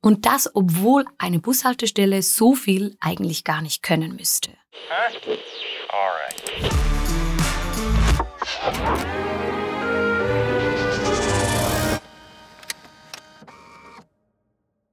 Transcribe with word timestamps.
Und 0.00 0.26
das, 0.26 0.54
obwohl 0.54 1.04
eine 1.18 1.40
Bushaltestelle 1.40 2.22
so 2.22 2.54
viel 2.54 2.96
eigentlich 3.00 3.44
gar 3.44 3.62
nicht 3.62 3.82
können 3.82 4.14
müsste. 4.14 4.52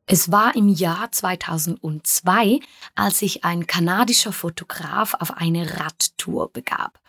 Es 0.07 0.31
war 0.31 0.55
im 0.55 0.69
Jahr 0.69 1.11
2002, 1.11 2.59
als 2.95 3.19
sich 3.19 3.43
ein 3.43 3.67
kanadischer 3.67 4.31
Fotograf 4.31 5.15
auf 5.15 5.37
eine 5.37 5.79
Radtour 5.79 6.51
begab. 6.51 6.99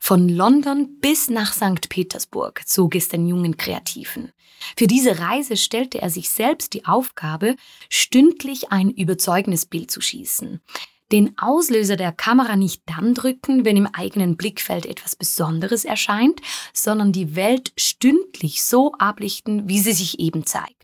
Von 0.00 0.28
London 0.28 0.98
bis 1.00 1.28
nach 1.28 1.52
St. 1.52 1.88
Petersburg 1.88 2.62
zog 2.66 2.94
es 2.94 3.08
den 3.08 3.26
jungen 3.26 3.56
Kreativen. 3.56 4.32
Für 4.76 4.86
diese 4.86 5.18
Reise 5.18 5.56
stellte 5.56 6.00
er 6.00 6.10
sich 6.10 6.30
selbst 6.30 6.74
die 6.74 6.84
Aufgabe, 6.86 7.56
stündlich 7.88 8.70
ein 8.70 8.90
überzeugendes 8.90 9.66
Bild 9.66 9.90
zu 9.90 10.00
schießen. 10.00 10.60
Den 11.10 11.38
Auslöser 11.38 11.96
der 11.96 12.12
Kamera 12.12 12.56
nicht 12.56 12.82
dann 12.84 13.14
drücken, 13.14 13.64
wenn 13.64 13.78
im 13.78 13.86
eigenen 13.86 14.36
Blickfeld 14.36 14.84
etwas 14.84 15.16
Besonderes 15.16 15.86
erscheint, 15.86 16.40
sondern 16.74 17.12
die 17.12 17.34
Welt 17.34 17.72
stündlich 17.78 18.62
so 18.62 18.92
ablichten, 18.98 19.68
wie 19.68 19.78
sie 19.78 19.92
sich 19.92 20.20
eben 20.20 20.44
zeigt 20.44 20.78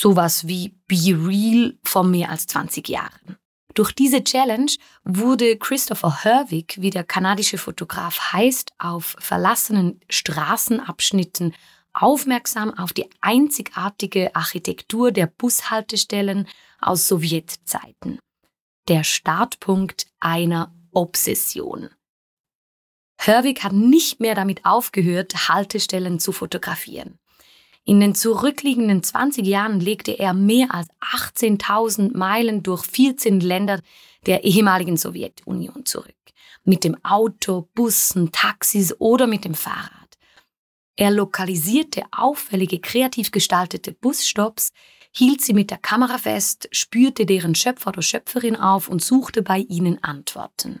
sowas 0.00 0.46
wie 0.46 0.74
Be 0.86 1.16
Real 1.16 1.78
vor 1.82 2.04
mehr 2.04 2.30
als 2.30 2.46
20 2.46 2.88
Jahren. 2.88 3.38
Durch 3.74 3.92
diese 3.92 4.22
Challenge 4.22 4.70
wurde 5.02 5.58
Christopher 5.58 6.22
Herwig, 6.22 6.76
wie 6.80 6.90
der 6.90 7.02
kanadische 7.02 7.58
Fotograf 7.58 8.32
heißt, 8.32 8.72
auf 8.78 9.16
verlassenen 9.18 10.00
Straßenabschnitten 10.08 11.54
aufmerksam 11.94 12.76
auf 12.76 12.92
die 12.92 13.08
einzigartige 13.20 14.34
Architektur 14.34 15.12
der 15.12 15.26
Bushaltestellen 15.26 16.46
aus 16.80 17.08
Sowjetzeiten. 17.08 18.18
Der 18.88 19.04
Startpunkt 19.04 20.06
einer 20.20 20.74
Obsession. 20.92 21.88
Herwig 23.18 23.62
hat 23.62 23.72
nicht 23.72 24.20
mehr 24.20 24.34
damit 24.34 24.66
aufgehört, 24.66 25.48
Haltestellen 25.48 26.18
zu 26.18 26.32
fotografieren. 26.32 27.18
In 27.86 28.00
den 28.00 28.14
zurückliegenden 28.14 29.02
20 29.02 29.46
Jahren 29.46 29.78
legte 29.78 30.12
er 30.12 30.32
mehr 30.32 30.74
als 30.74 30.88
18.000 31.00 32.16
Meilen 32.16 32.62
durch 32.62 32.84
14 32.84 33.40
Länder 33.40 33.80
der 34.26 34.44
ehemaligen 34.44 34.96
Sowjetunion 34.96 35.84
zurück. 35.84 36.14
Mit 36.64 36.82
dem 36.84 37.02
Auto, 37.04 37.68
Bussen, 37.74 38.32
Taxis 38.32 38.94
oder 38.98 39.26
mit 39.26 39.44
dem 39.44 39.54
Fahrrad. 39.54 40.13
Er 40.96 41.10
lokalisierte 41.10 42.04
auffällige, 42.12 42.78
kreativ 42.78 43.30
gestaltete 43.30 43.92
Busstops, 43.92 44.70
hielt 45.16 45.40
sie 45.42 45.52
mit 45.52 45.70
der 45.70 45.78
Kamera 45.78 46.18
fest, 46.18 46.68
spürte 46.72 47.24
deren 47.24 47.54
Schöpfer 47.54 47.88
oder 47.88 48.02
Schöpferin 48.02 48.56
auf 48.56 48.88
und 48.88 49.02
suchte 49.02 49.42
bei 49.42 49.58
ihnen 49.58 50.02
Antworten. 50.02 50.80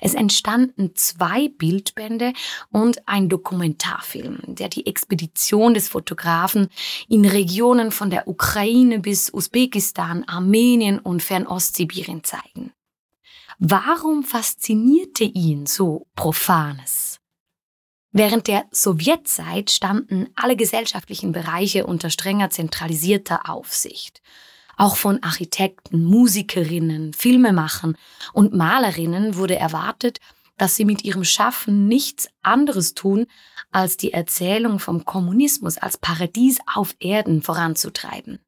Es 0.00 0.14
entstanden 0.14 0.92
zwei 0.94 1.48
Bildbände 1.48 2.32
und 2.70 3.06
ein 3.08 3.28
Dokumentarfilm, 3.28 4.40
der 4.46 4.68
die 4.68 4.86
Expedition 4.86 5.74
des 5.74 5.88
Fotografen 5.88 6.68
in 7.08 7.24
Regionen 7.24 7.92
von 7.92 8.10
der 8.10 8.26
Ukraine 8.26 8.98
bis 8.98 9.32
Usbekistan, 9.32 10.24
Armenien 10.24 10.98
und 10.98 11.22
Fernostsibirien 11.22 12.24
zeigen. 12.24 12.72
Warum 13.60 14.22
faszinierte 14.22 15.24
ihn 15.24 15.66
so 15.66 16.06
Profanes? 16.14 17.18
Während 18.12 18.46
der 18.46 18.64
Sowjetzeit 18.70 19.70
standen 19.70 20.28
alle 20.34 20.56
gesellschaftlichen 20.56 21.32
Bereiche 21.32 21.86
unter 21.86 22.08
strenger 22.08 22.48
zentralisierter 22.48 23.50
Aufsicht. 23.50 24.22
Auch 24.76 24.96
von 24.96 25.22
Architekten, 25.22 26.04
Musikerinnen, 26.04 27.12
Filmemachern 27.12 27.96
und 28.32 28.54
Malerinnen 28.54 29.36
wurde 29.36 29.56
erwartet, 29.56 30.20
dass 30.56 30.74
sie 30.74 30.84
mit 30.84 31.04
ihrem 31.04 31.24
Schaffen 31.24 31.86
nichts 31.86 32.28
anderes 32.42 32.94
tun, 32.94 33.26
als 33.70 33.96
die 33.96 34.12
Erzählung 34.12 34.78
vom 34.78 35.04
Kommunismus 35.04 35.76
als 35.78 35.98
Paradies 35.98 36.58
auf 36.72 36.96
Erden 37.00 37.42
voranzutreiben. 37.42 38.40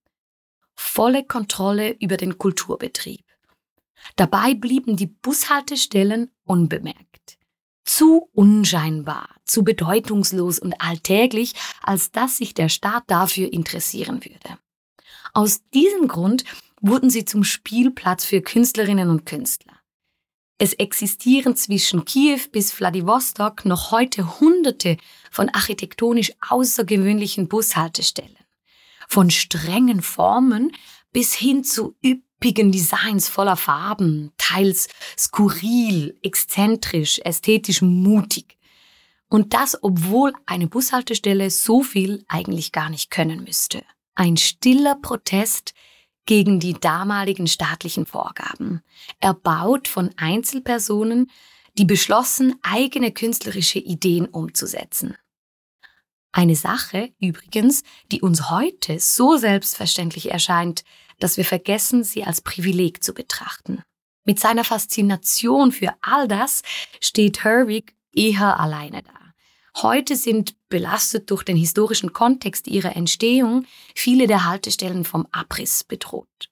Volle 0.75 1.25
Kontrolle 1.25 1.97
über 2.01 2.17
den 2.17 2.39
Kulturbetrieb. 2.39 3.25
Dabei 4.17 4.55
blieben 4.55 4.97
die 4.97 5.07
Bushaltestellen 5.07 6.31
unbemerkt 6.45 7.40
zu 8.01 8.31
unscheinbar, 8.33 9.29
zu 9.45 9.63
bedeutungslos 9.63 10.59
und 10.59 10.73
alltäglich, 10.81 11.53
als 11.83 12.11
dass 12.11 12.39
sich 12.39 12.55
der 12.55 12.71
Staat 12.71 13.05
dafür 13.09 13.53
interessieren 13.53 14.25
würde. 14.25 14.59
Aus 15.35 15.61
diesem 15.75 16.09
Grund 16.09 16.45
wurden 16.81 17.11
sie 17.11 17.27
zum 17.27 17.45
Spielplatz 17.45 18.25
für 18.25 18.41
Künstlerinnen 18.41 19.11
und 19.11 19.27
Künstler. 19.27 19.75
Es 20.57 20.73
existieren 20.73 21.57
zwischen 21.57 22.07
Kiew 22.07 22.41
bis 22.51 22.73
Vladivostok 22.73 23.67
noch 23.67 23.91
heute 23.91 24.41
Hunderte 24.41 24.97
von 25.31 25.51
architektonisch 25.51 26.33
außergewöhnlichen 26.49 27.49
Bushaltestellen. 27.49 28.39
Von 29.09 29.29
strengen 29.29 30.01
Formen 30.01 30.73
bis 31.13 31.35
hin 31.35 31.65
zu 31.65 31.99
üppigen 32.41 32.73
Designs 32.73 33.29
voller 33.29 33.57
Farben, 33.57 34.33
teils 34.39 34.89
skurril, 35.19 36.19
exzentrisch, 36.23 37.21
ästhetisch 37.23 37.83
mutig. 37.83 38.57
Und 39.29 39.53
das, 39.53 39.79
obwohl 39.83 40.33
eine 40.47 40.67
Bushaltestelle 40.67 41.51
so 41.51 41.83
viel 41.83 42.25
eigentlich 42.29 42.73
gar 42.73 42.89
nicht 42.89 43.11
können 43.11 43.45
müsste. 43.45 43.85
Ein 44.15 44.39
stiller 44.39 44.97
Protest 44.97 45.75
gegen 46.25 46.61
die 46.61 46.73
damaligen 46.73 47.47
staatlichen 47.47 48.07
Vorgaben, 48.07 48.81
erbaut 49.21 49.87
von 49.87 50.11
Einzelpersonen, 50.17 51.31
die 51.77 51.85
beschlossen, 51.85 52.55
eigene 52.63 53.13
künstlerische 53.13 53.79
Ideen 53.79 54.27
umzusetzen. 54.27 55.17
Eine 56.33 56.57
Sache 56.57 57.13
übrigens, 57.21 57.83
die 58.11 58.23
uns 58.23 58.51
heute 58.51 58.99
so 58.99 59.37
selbstverständlich 59.37 60.31
erscheint, 60.31 60.85
dass 61.21 61.37
wir 61.37 61.45
vergessen, 61.45 62.03
sie 62.03 62.25
als 62.25 62.41
Privileg 62.41 63.05
zu 63.05 63.15
betrachten. 63.15 63.83
Mit 64.25 64.41
seiner 64.41 64.65
Faszination 64.65 65.73
für 65.73 65.95
all 66.01 66.29
das 66.29 66.63
steht 67.01 67.45
Herwig 67.45 67.95
eher 68.13 68.59
alleine 68.59 69.03
da. 69.03 69.21
Heute 69.83 70.17
sind 70.17 70.57
belastet 70.69 71.31
durch 71.31 71.43
den 71.43 71.57
historischen 71.57 72.13
Kontext 72.13 72.67
ihrer 72.67 72.97
Entstehung 72.97 73.67
viele 73.95 74.27
der 74.27 74.45
Haltestellen 74.45 75.05
vom 75.05 75.27
Abriss 75.31 75.85
bedroht. 75.85 76.51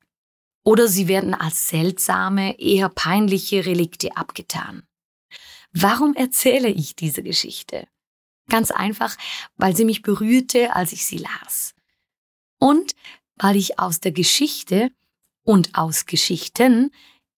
Oder 0.64 0.88
sie 0.88 1.08
werden 1.08 1.34
als 1.34 1.68
seltsame, 1.68 2.58
eher 2.58 2.88
peinliche 2.88 3.66
Relikte 3.66 4.16
abgetan. 4.16 4.82
Warum 5.72 6.14
erzähle 6.14 6.68
ich 6.68 6.94
diese 6.96 7.22
Geschichte? 7.22 7.88
Ganz 8.48 8.70
einfach, 8.70 9.16
weil 9.56 9.76
sie 9.76 9.84
mich 9.84 10.02
berührte, 10.02 10.74
als 10.74 10.92
ich 10.92 11.04
sie 11.04 11.18
las. 11.18 11.74
Und 12.58 12.94
weil 13.38 13.56
ich 13.56 13.78
aus 13.78 14.00
der 14.00 14.12
Geschichte 14.12 14.90
und 15.44 15.74
aus 15.74 16.06
Geschichten 16.06 16.90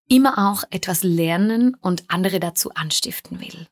immer 0.08 0.50
auch 0.50 0.64
etwas 0.70 1.02
lernen 1.02 1.74
und 1.74 2.04
andere 2.08 2.40
dazu 2.40 2.70
anstiften 2.74 3.40
will. 3.40 3.68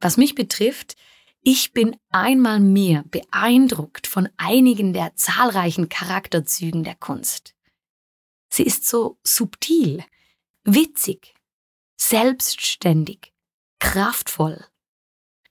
Was 0.00 0.16
mich 0.16 0.34
betrifft, 0.34 0.96
ich 1.42 1.72
bin 1.72 1.96
einmal 2.10 2.60
mehr 2.60 3.04
beeindruckt 3.10 4.06
von 4.06 4.28
einigen 4.36 4.92
der 4.92 5.14
zahlreichen 5.16 5.88
Charakterzügen 5.88 6.84
der 6.84 6.96
Kunst. 6.96 7.54
Sie 8.52 8.64
ist 8.64 8.86
so 8.86 9.18
subtil, 9.24 10.04
witzig, 10.64 11.34
selbstständig, 11.96 13.32
kraftvoll. 13.78 14.64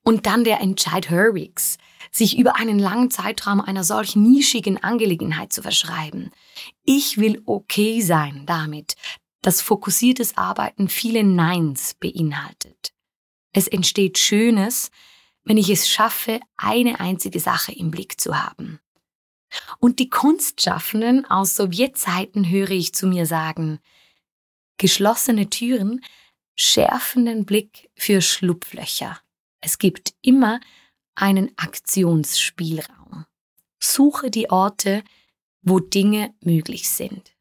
Und 0.03 0.25
dann 0.25 0.43
der 0.43 0.59
Entscheid 0.59 1.09
Herwigs, 1.09 1.77
sich 2.11 2.37
über 2.37 2.55
einen 2.55 2.79
langen 2.79 3.11
Zeitraum 3.11 3.61
einer 3.61 3.83
solch 3.83 4.15
nischigen 4.15 4.81
Angelegenheit 4.81 5.53
zu 5.53 5.61
verschreiben. 5.61 6.31
Ich 6.83 7.17
will 7.17 7.41
okay 7.45 8.01
sein 8.01 8.45
damit, 8.45 8.95
dass 9.41 9.61
fokussiertes 9.61 10.37
Arbeiten 10.37 10.89
viele 10.89 11.23
Neins 11.23 11.95
beinhaltet. 11.99 12.93
Es 13.53 13.67
entsteht 13.67 14.17
Schönes, 14.17 14.91
wenn 15.43 15.57
ich 15.57 15.69
es 15.69 15.89
schaffe, 15.89 16.39
eine 16.57 16.99
einzige 16.99 17.39
Sache 17.39 17.71
im 17.71 17.91
Blick 17.91 18.19
zu 18.19 18.41
haben. 18.41 18.79
Und 19.79 19.99
die 19.99 20.09
Kunstschaffenden 20.09 21.25
aus 21.25 21.55
Sowjetzeiten 21.55 22.49
höre 22.49 22.69
ich 22.71 22.93
zu 22.93 23.07
mir 23.07 23.25
sagen, 23.25 23.79
geschlossene 24.77 25.49
Türen 25.49 26.01
schärfen 26.55 27.25
den 27.25 27.45
Blick 27.45 27.89
für 27.95 28.21
Schlupflöcher. 28.21 29.19
Es 29.61 29.77
gibt 29.77 30.13
immer 30.21 30.59
einen 31.15 31.51
Aktionsspielraum. 31.57 33.25
Suche 33.79 34.31
die 34.31 34.49
Orte, 34.49 35.03
wo 35.61 35.79
Dinge 35.79 36.33
möglich 36.41 36.89
sind. 36.89 37.35